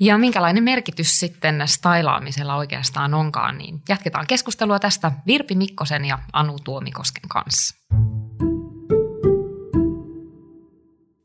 [0.00, 6.58] Ja minkälainen merkitys sitten stylaamisella oikeastaan onkaan, niin jatketaan keskustelua tästä Virpi Mikkosen ja Anu
[6.64, 7.76] Tuomikosken kanssa.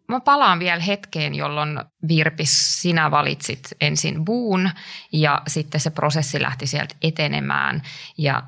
[0.08, 4.69] Mä palaan vielä hetkeen, jolloin Virpi, sinä valitsit ensin buun
[5.13, 7.82] ja sitten se prosessi lähti sieltä etenemään.
[8.17, 8.43] Ja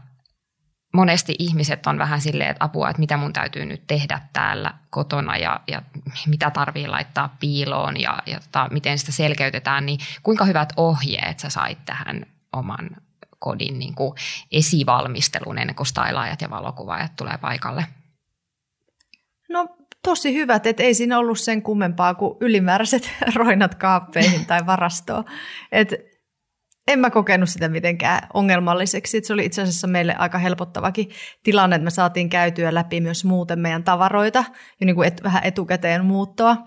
[0.94, 5.38] monesti ihmiset on vähän silleen, että apua, että mitä mun täytyy nyt tehdä täällä kotona
[5.38, 5.82] ja, ja
[6.28, 11.50] mitä tarvii laittaa piiloon ja, ja tota, miten sitä selkeytetään, niin kuinka hyvät ohjeet sä
[11.50, 12.90] sait tähän oman
[13.40, 14.14] kodin niin kuin
[14.52, 17.86] esivalmistelun ennen kuin stylaajat ja valokuvaajat tulee paikalle?
[19.50, 19.68] No
[20.04, 25.26] tosi hyvät, että ei siinä ollut sen kummempaa kuin ylimääräiset roinat kaappeihin tai varastoon.
[25.72, 26.13] Et
[26.88, 29.22] en mä kokenut sitä mitenkään ongelmalliseksi.
[29.24, 31.10] Se oli itse asiassa meille aika helpottavakin
[31.44, 34.44] tilanne, että me saatiin käytyä läpi myös muuten meidän tavaroita
[34.80, 36.58] ja niin kuin et, vähän etukäteen muuttoa.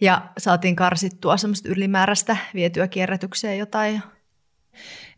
[0.00, 4.02] Ja saatiin karsittua semmoista ylimääräistä vietyä kierrätykseen jotain.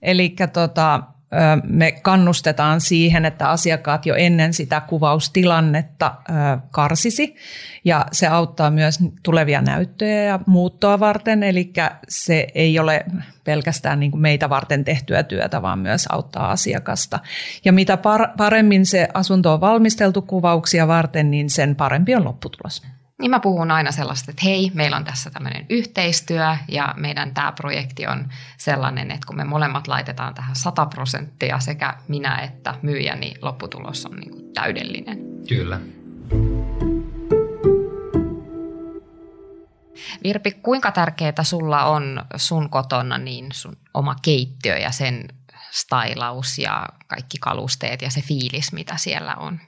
[0.03, 1.03] Eli tota,
[1.65, 6.15] me kannustetaan siihen, että asiakkaat jo ennen sitä kuvaustilannetta
[6.71, 7.37] karsisi
[7.85, 11.73] ja se auttaa myös tulevia näyttöjä ja muuttoa varten, eli
[12.09, 13.05] se ei ole
[13.45, 17.19] pelkästään niin kuin meitä varten tehtyä työtä, vaan myös auttaa asiakasta.
[17.65, 17.99] Ja mitä
[18.37, 22.83] paremmin se asunto on valmisteltu kuvauksia varten, niin sen parempi on lopputulos.
[23.21, 27.53] Niin mä puhun aina sellaista, että hei, meillä on tässä tämmöinen yhteistyö ja meidän tämä
[27.53, 33.17] projekti on sellainen, että kun me molemmat laitetaan tähän 100 prosenttia sekä minä että myyjä,
[33.17, 35.19] niin lopputulos on niin kuin täydellinen.
[35.49, 35.81] Kyllä.
[40.23, 45.29] Virpi, kuinka tärkeää sulla on sun kotona niin sun oma keittiö ja sen
[45.71, 49.61] stylaus ja kaikki kalusteet ja se fiilis, mitä siellä on?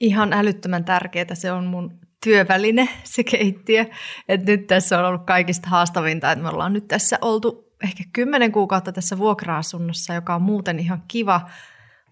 [0.00, 3.86] Ihan älyttömän tärkeää se on mun työväline, se keittiö.
[4.28, 8.52] Et nyt tässä on ollut kaikista haastavinta, että me ollaan nyt tässä oltu ehkä kymmenen
[8.52, 11.40] kuukautta tässä vuokra-asunnossa, joka on muuten ihan kiva,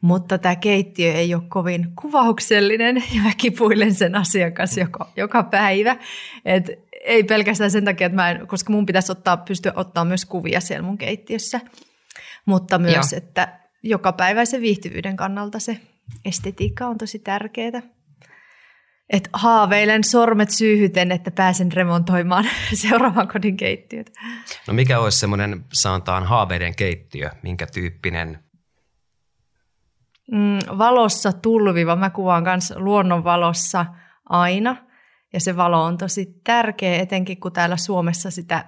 [0.01, 5.96] mutta tämä keittiö ei ole kovin kuvauksellinen ja mä kipuilen sen asiakas joka, joka päivä.
[6.44, 6.70] Et
[7.05, 10.61] ei pelkästään sen takia, että mä en, koska mun pitäisi ottaa, pystyä ottaa myös kuvia
[10.61, 11.61] siellä mun keittiössä,
[12.46, 13.18] mutta myös, Joo.
[13.18, 15.81] että joka päiväisen viihtyvyyden kannalta se
[16.25, 17.83] estetiikka on tosi tärkeää
[19.12, 22.44] että haaveilen sormet syyhyten, että pääsen remontoimaan
[22.83, 24.12] seuraavan kodin keittiöt.
[24.68, 27.31] No mikä olisi semmoinen, sanotaan, haaveiden keittiö?
[27.42, 28.38] Minkä tyyppinen?
[30.33, 31.96] Mm, valossa tulviva.
[31.96, 33.87] Mä kuvaan myös luonnon valossa
[34.29, 34.77] aina.
[35.33, 38.64] Ja se valo on tosi tärkeä, etenkin kun täällä Suomessa sitä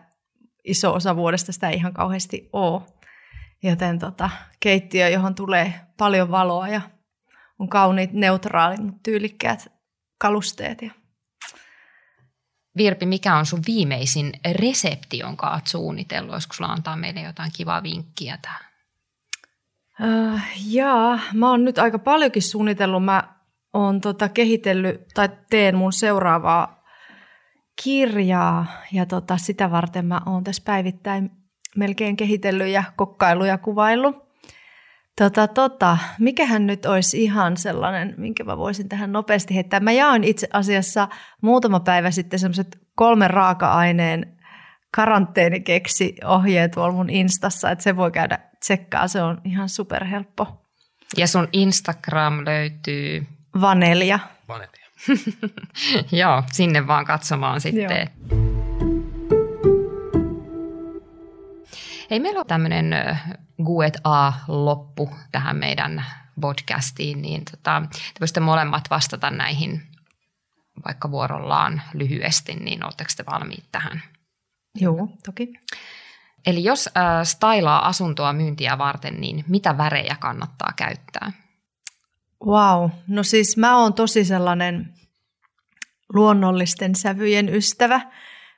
[0.65, 2.83] iso osa vuodesta sitä ei ihan kauheasti ole.
[3.63, 4.31] Joten tota,
[4.61, 6.81] keittiö, johon tulee paljon valoa ja
[7.59, 9.74] on kauniit, neutraalit, mutta tyylikkäät
[10.19, 10.83] kalusteet.
[10.83, 10.91] Ja...
[12.77, 16.33] Virpi, mikä on sun viimeisin resepti, jonka olet suunnitellut?
[16.33, 18.75] Olisiko sulla antaa meille jotain kivaa vinkkiä tähän?
[20.03, 23.05] Uh, jaa, mä oon nyt aika paljonkin suunnitellut.
[23.05, 23.35] Mä
[23.73, 26.85] oon tota kehitellyt tai teen mun seuraavaa
[27.83, 31.31] kirjaa ja tota, sitä varten mä oon tässä päivittäin
[31.77, 34.24] melkein kehitellyt ja kokkailu ja kuvailu.
[35.19, 39.81] Tota, tota, mikähän nyt olisi ihan sellainen, minkä mä voisin tähän nopeasti heittää.
[39.81, 41.09] Mä jaoin itse asiassa
[41.41, 44.39] muutama päivä sitten semmoiset kolmen raaka-aineen
[44.95, 50.65] karanteenikeksi ohjeet tuolla mun Instassa, että se voi käydä tsekkaa, se on ihan superhelppo.
[51.17, 53.27] Ja sun Instagram löytyy?
[53.61, 54.19] Vanelja.
[54.49, 54.85] Vanelja.
[56.21, 58.11] Joo, sinne vaan katsomaan sitten.
[58.31, 58.74] Joo.
[62.15, 62.95] Hei, meillä on tämmöinen
[63.65, 66.05] Guet A-loppu tähän meidän
[66.41, 69.83] podcastiin, niin tota, te voisitte molemmat vastata näihin
[70.87, 74.03] vaikka vuorollaan lyhyesti, niin oletteko te valmiit tähän?
[74.75, 75.53] Joo, toki.
[76.47, 81.33] Eli jos äh, stylaa asuntoa myyntiä varten, niin mitä värejä kannattaa käyttää?
[82.47, 84.95] Wow, no siis mä oon tosi sellainen
[86.13, 88.01] luonnollisten sävyjen ystävä.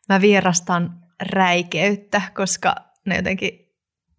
[0.08, 3.66] Mä vierastan räikeyttä, koska ne jotenkin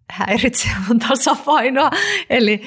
[0.09, 1.91] häiritsee mun tasapainoa.
[2.29, 2.61] Eli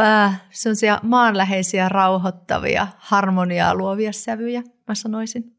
[0.00, 5.56] äh, sellaisia maanläheisiä, rauhoittavia, harmoniaa luovia sävyjä, mä sanoisin.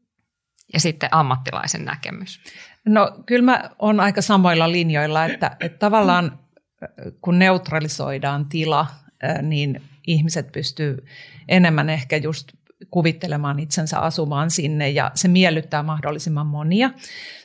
[0.72, 2.40] Ja sitten ammattilaisen näkemys.
[2.86, 6.38] No kyllä mä oon aika samoilla linjoilla, että, että tavallaan
[6.82, 6.88] äh,
[7.20, 8.86] kun neutralisoidaan tila,
[9.24, 11.06] äh, niin ihmiset pystyy
[11.48, 12.48] enemmän ehkä just
[12.90, 16.90] kuvittelemaan itsensä asumaan sinne ja se miellyttää mahdollisimman monia.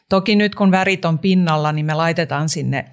[0.09, 2.85] Toki nyt kun värit on pinnalla, niin me laitetaan sinne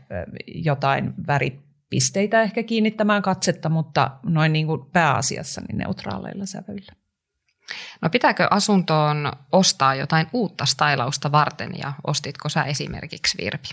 [0.46, 6.92] jotain väripisteitä ehkä kiinnittämään katsetta, mutta noin niin kuin pääasiassa niin neutraaleilla sävyillä.
[8.02, 13.68] No pitääkö asuntoon ostaa jotain uutta stylausta varten ja ostitko sä esimerkiksi Virpi?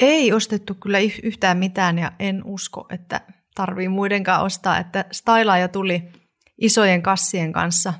[0.00, 3.20] Ei ostettu kyllä yhtään mitään ja en usko, että
[3.54, 6.12] tarvii muidenkaan ostaa, että stylaaja tuli
[6.58, 7.94] isojen kassien kanssa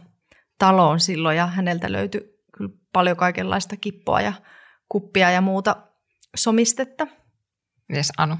[0.59, 2.34] taloon silloin ja häneltä löytyi
[2.94, 4.33] paljon kaikenlaista kippoa ja
[4.88, 5.76] kuppia ja muuta
[6.37, 7.07] somistetta.
[7.88, 8.37] Mites Anu?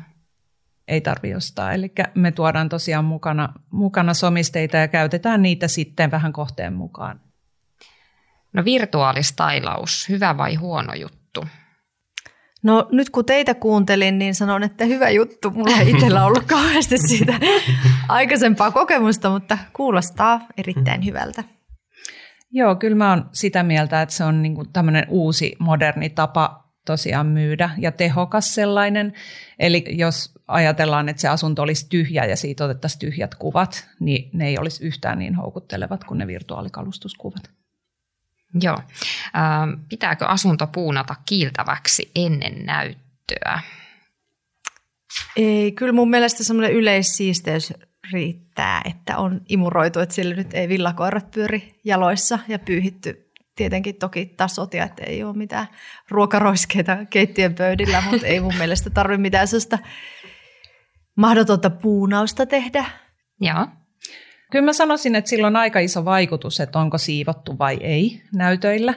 [0.89, 1.73] ei tarvi ostaa.
[1.73, 7.21] Eli me tuodaan tosiaan mukana, mukana somisteita ja käytetään niitä sitten vähän kohteen mukaan.
[8.53, 11.45] No virtuaalistailaus, hyvä vai huono juttu?
[12.63, 15.51] No nyt kun teitä kuuntelin, niin sanon, että hyvä juttu.
[15.51, 17.35] Mulla ei itsellä ollut kauheasti siitä
[18.09, 21.45] aikaisempaa kokemusta, mutta kuulostaa erittäin hyvältä.
[22.57, 27.27] Joo, kyllä mä oon sitä mieltä, että se on niin tämmöinen uusi moderni tapa tosiaan
[27.27, 29.13] myydä ja tehokas sellainen.
[29.59, 34.49] Eli jos ajatellaan, että se asunto olisi tyhjä ja siitä otettaisiin tyhjät kuvat, niin ne
[34.49, 37.51] ei olisi yhtään niin houkuttelevat kuin ne virtuaalikalustuskuvat.
[38.63, 38.79] Joo.
[39.37, 43.61] Ähm, pitääkö asunto puunata kiiltäväksi ennen näyttöä?
[45.37, 47.73] Ei, kyllä mun mielestä semmoinen yleissiisteys
[48.13, 54.27] riittää, että on imuroitu, että sillä nyt ei villakoirat pyöri jaloissa ja pyyhitty tietenkin toki
[54.27, 55.67] tasot ja että ei ole mitään
[56.11, 59.79] ruokaroiskeita keittiön pöydillä, mutta ei mun mielestä tarvitse mitään sellaista
[61.17, 62.85] mahdotonta puunausta tehdä.
[63.41, 63.67] Joo.
[64.51, 68.95] Kyllä mä sanoisin, että sillä on aika iso vaikutus, että onko siivottu vai ei näytöillä,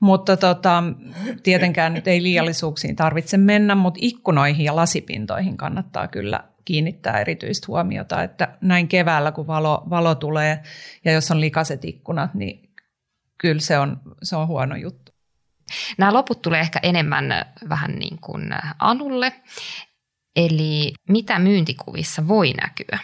[0.00, 0.82] mutta tota,
[1.42, 8.22] tietenkään nyt ei liiallisuuksiin tarvitse mennä, mutta ikkunoihin ja lasipintoihin kannattaa kyllä kiinnittää erityistä huomiota,
[8.22, 10.62] että näin keväällä kun valo, valo tulee
[11.04, 12.70] ja jos on likaset ikkunat, niin
[13.38, 15.12] kyllä se on, se on huono juttu.
[15.98, 17.24] Nämä loput tulee ehkä enemmän
[17.68, 19.32] vähän niin kuin Anulle.
[20.36, 22.98] Eli mitä myyntikuvissa voi näkyä?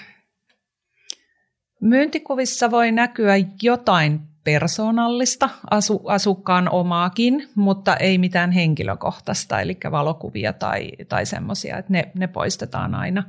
[1.80, 10.90] Myyntikuvissa voi näkyä jotain persoonallista, asu, asukkaan omaakin, mutta ei mitään henkilökohtaista, eli valokuvia tai,
[11.08, 13.24] tai semmoisia, että ne, ne poistetaan aina.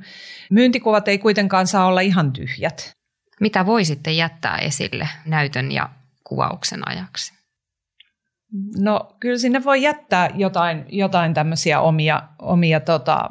[0.50, 2.90] Myyntikuvat ei kuitenkaan saa olla ihan tyhjät.
[3.40, 5.90] Mitä voi sitten jättää esille näytön ja
[6.24, 7.36] kuvauksen ajaksi?
[8.78, 13.28] No kyllä sinne voi jättää jotain, jotain tämmöisiä omia, omia tota,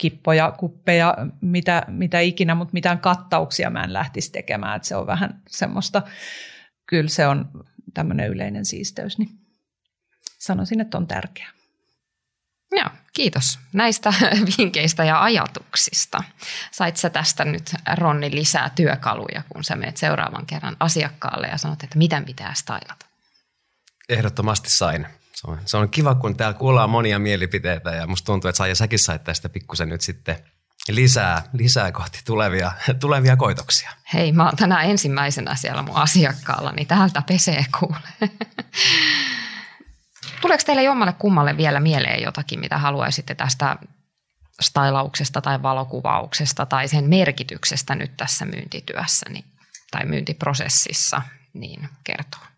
[0.00, 4.76] kippoja, kuppeja, mitä, mitä ikinä, mutta mitään kattauksia mä en lähtisi tekemään.
[4.76, 6.02] Että se on vähän semmoista,
[6.86, 7.50] kyllä se on
[7.94, 9.28] tämmöinen yleinen siisteys, niin
[10.38, 11.50] sanoisin, että on tärkeää.
[12.72, 14.14] Joo, kiitos näistä
[14.58, 16.22] vinkkeistä ja ajatuksista.
[16.70, 21.82] Sait sä tästä nyt, Ronni, lisää työkaluja, kun sä menet seuraavan kerran asiakkaalle ja sanot,
[21.82, 23.06] että miten pitää stylata?
[24.08, 25.06] Ehdottomasti sain.
[25.40, 28.66] Se on, se on kiva, kun täällä kuullaan monia mielipiteitä ja musta tuntuu, että sä
[28.66, 30.36] ja säkin sait tästä pikkusen nyt sitten
[30.88, 33.90] lisää, lisää kohti tulevia, tulevia koitoksia.
[34.14, 37.96] Hei, mä oon tänään ensimmäisenä siellä mun asiakkaalla, niin täältä pesee kuule.
[40.40, 43.76] Tuleeko teille jommalle kummalle vielä mieleen jotakin, mitä haluaisitte tästä
[44.60, 49.44] stylauksesta tai valokuvauksesta tai sen merkityksestä nyt tässä myyntityössä niin,
[49.90, 51.22] tai myyntiprosessissa
[51.54, 52.49] niin kertoa?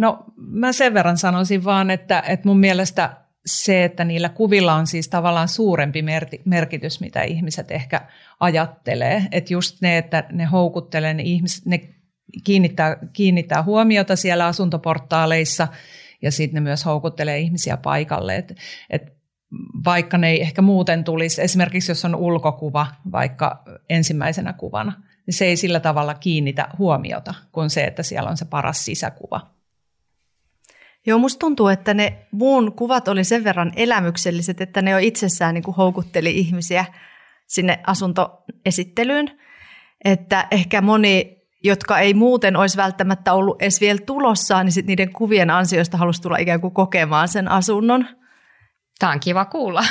[0.00, 4.86] No mä sen verran sanoisin vaan, että, että mun mielestä se, että niillä kuvilla on
[4.86, 6.04] siis tavallaan suurempi
[6.44, 8.00] merkitys, mitä ihmiset ehkä
[8.40, 9.26] ajattelee.
[9.32, 11.80] Että just ne, että ne houkuttelee, ne, ihmis, ne
[12.44, 15.68] kiinnittää, kiinnittää huomiota siellä asuntoportaaleissa
[16.22, 18.36] ja sitten ne myös houkuttelee ihmisiä paikalle.
[18.36, 18.56] Et,
[18.90, 19.12] et
[19.84, 24.92] vaikka ne ei ehkä muuten tulisi, esimerkiksi jos on ulkokuva vaikka ensimmäisenä kuvana,
[25.26, 29.59] niin se ei sillä tavalla kiinnitä huomiota kuin se, että siellä on se paras sisäkuva.
[31.06, 35.54] Joo, musta tuntuu, että ne muun kuvat oli sen verran elämykselliset, että ne jo itsessään
[35.54, 36.84] niin kuin houkutteli ihmisiä
[37.46, 39.30] sinne asuntoesittelyyn.
[40.04, 45.12] Että ehkä moni, jotka ei muuten olisi välttämättä ollut edes vielä tulossa, niin sit niiden
[45.12, 48.06] kuvien ansiosta halusi tulla ikään kuin kokemaan sen asunnon–
[49.00, 49.84] Tämä on kiva kuulla.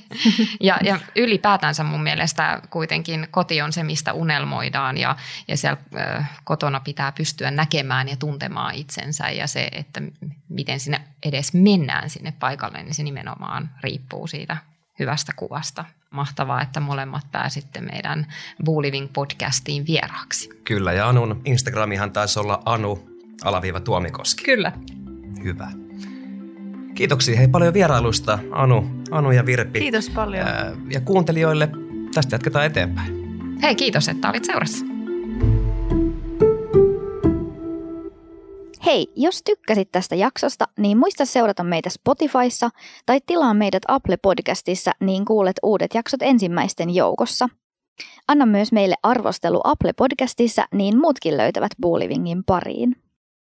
[0.60, 5.16] ja, ja ylipäätänsä mun mielestä kuitenkin koti on se, mistä unelmoidaan ja,
[5.48, 10.00] ja siellä ö, kotona pitää pystyä näkemään ja tuntemaan itsensä ja se, että
[10.48, 14.56] miten sinne edes mennään sinne paikalle, niin se nimenomaan riippuu siitä
[14.98, 15.84] hyvästä kuvasta.
[16.10, 18.26] Mahtavaa, että molemmat pääsitte meidän
[18.64, 20.48] Booliving podcastiin vieraaksi.
[20.64, 23.08] Kyllä, ja Anun Instagramihan taisi olla Anu
[23.44, 24.44] alaviiva Tuomikoski.
[24.44, 24.72] Kyllä.
[25.44, 25.85] Hyvä.
[26.96, 29.80] Kiitoksia hei paljon vierailusta Anu, Anu ja Virpi.
[29.80, 30.46] Kiitos paljon.
[30.46, 31.68] Ää, ja kuuntelijoille
[32.14, 33.12] tästä jatketaan eteenpäin.
[33.62, 34.84] Hei kiitos, että olit seurassa.
[38.86, 42.70] Hei, jos tykkäsit tästä jaksosta, niin muista seurata meitä Spotifyssa
[43.06, 47.48] tai tilaa meidät Apple Podcastissa, niin kuulet uudet jaksot ensimmäisten joukossa.
[48.28, 52.96] Anna myös meille arvostelu Apple Podcastissa, niin muutkin löytävät Bullivingin pariin.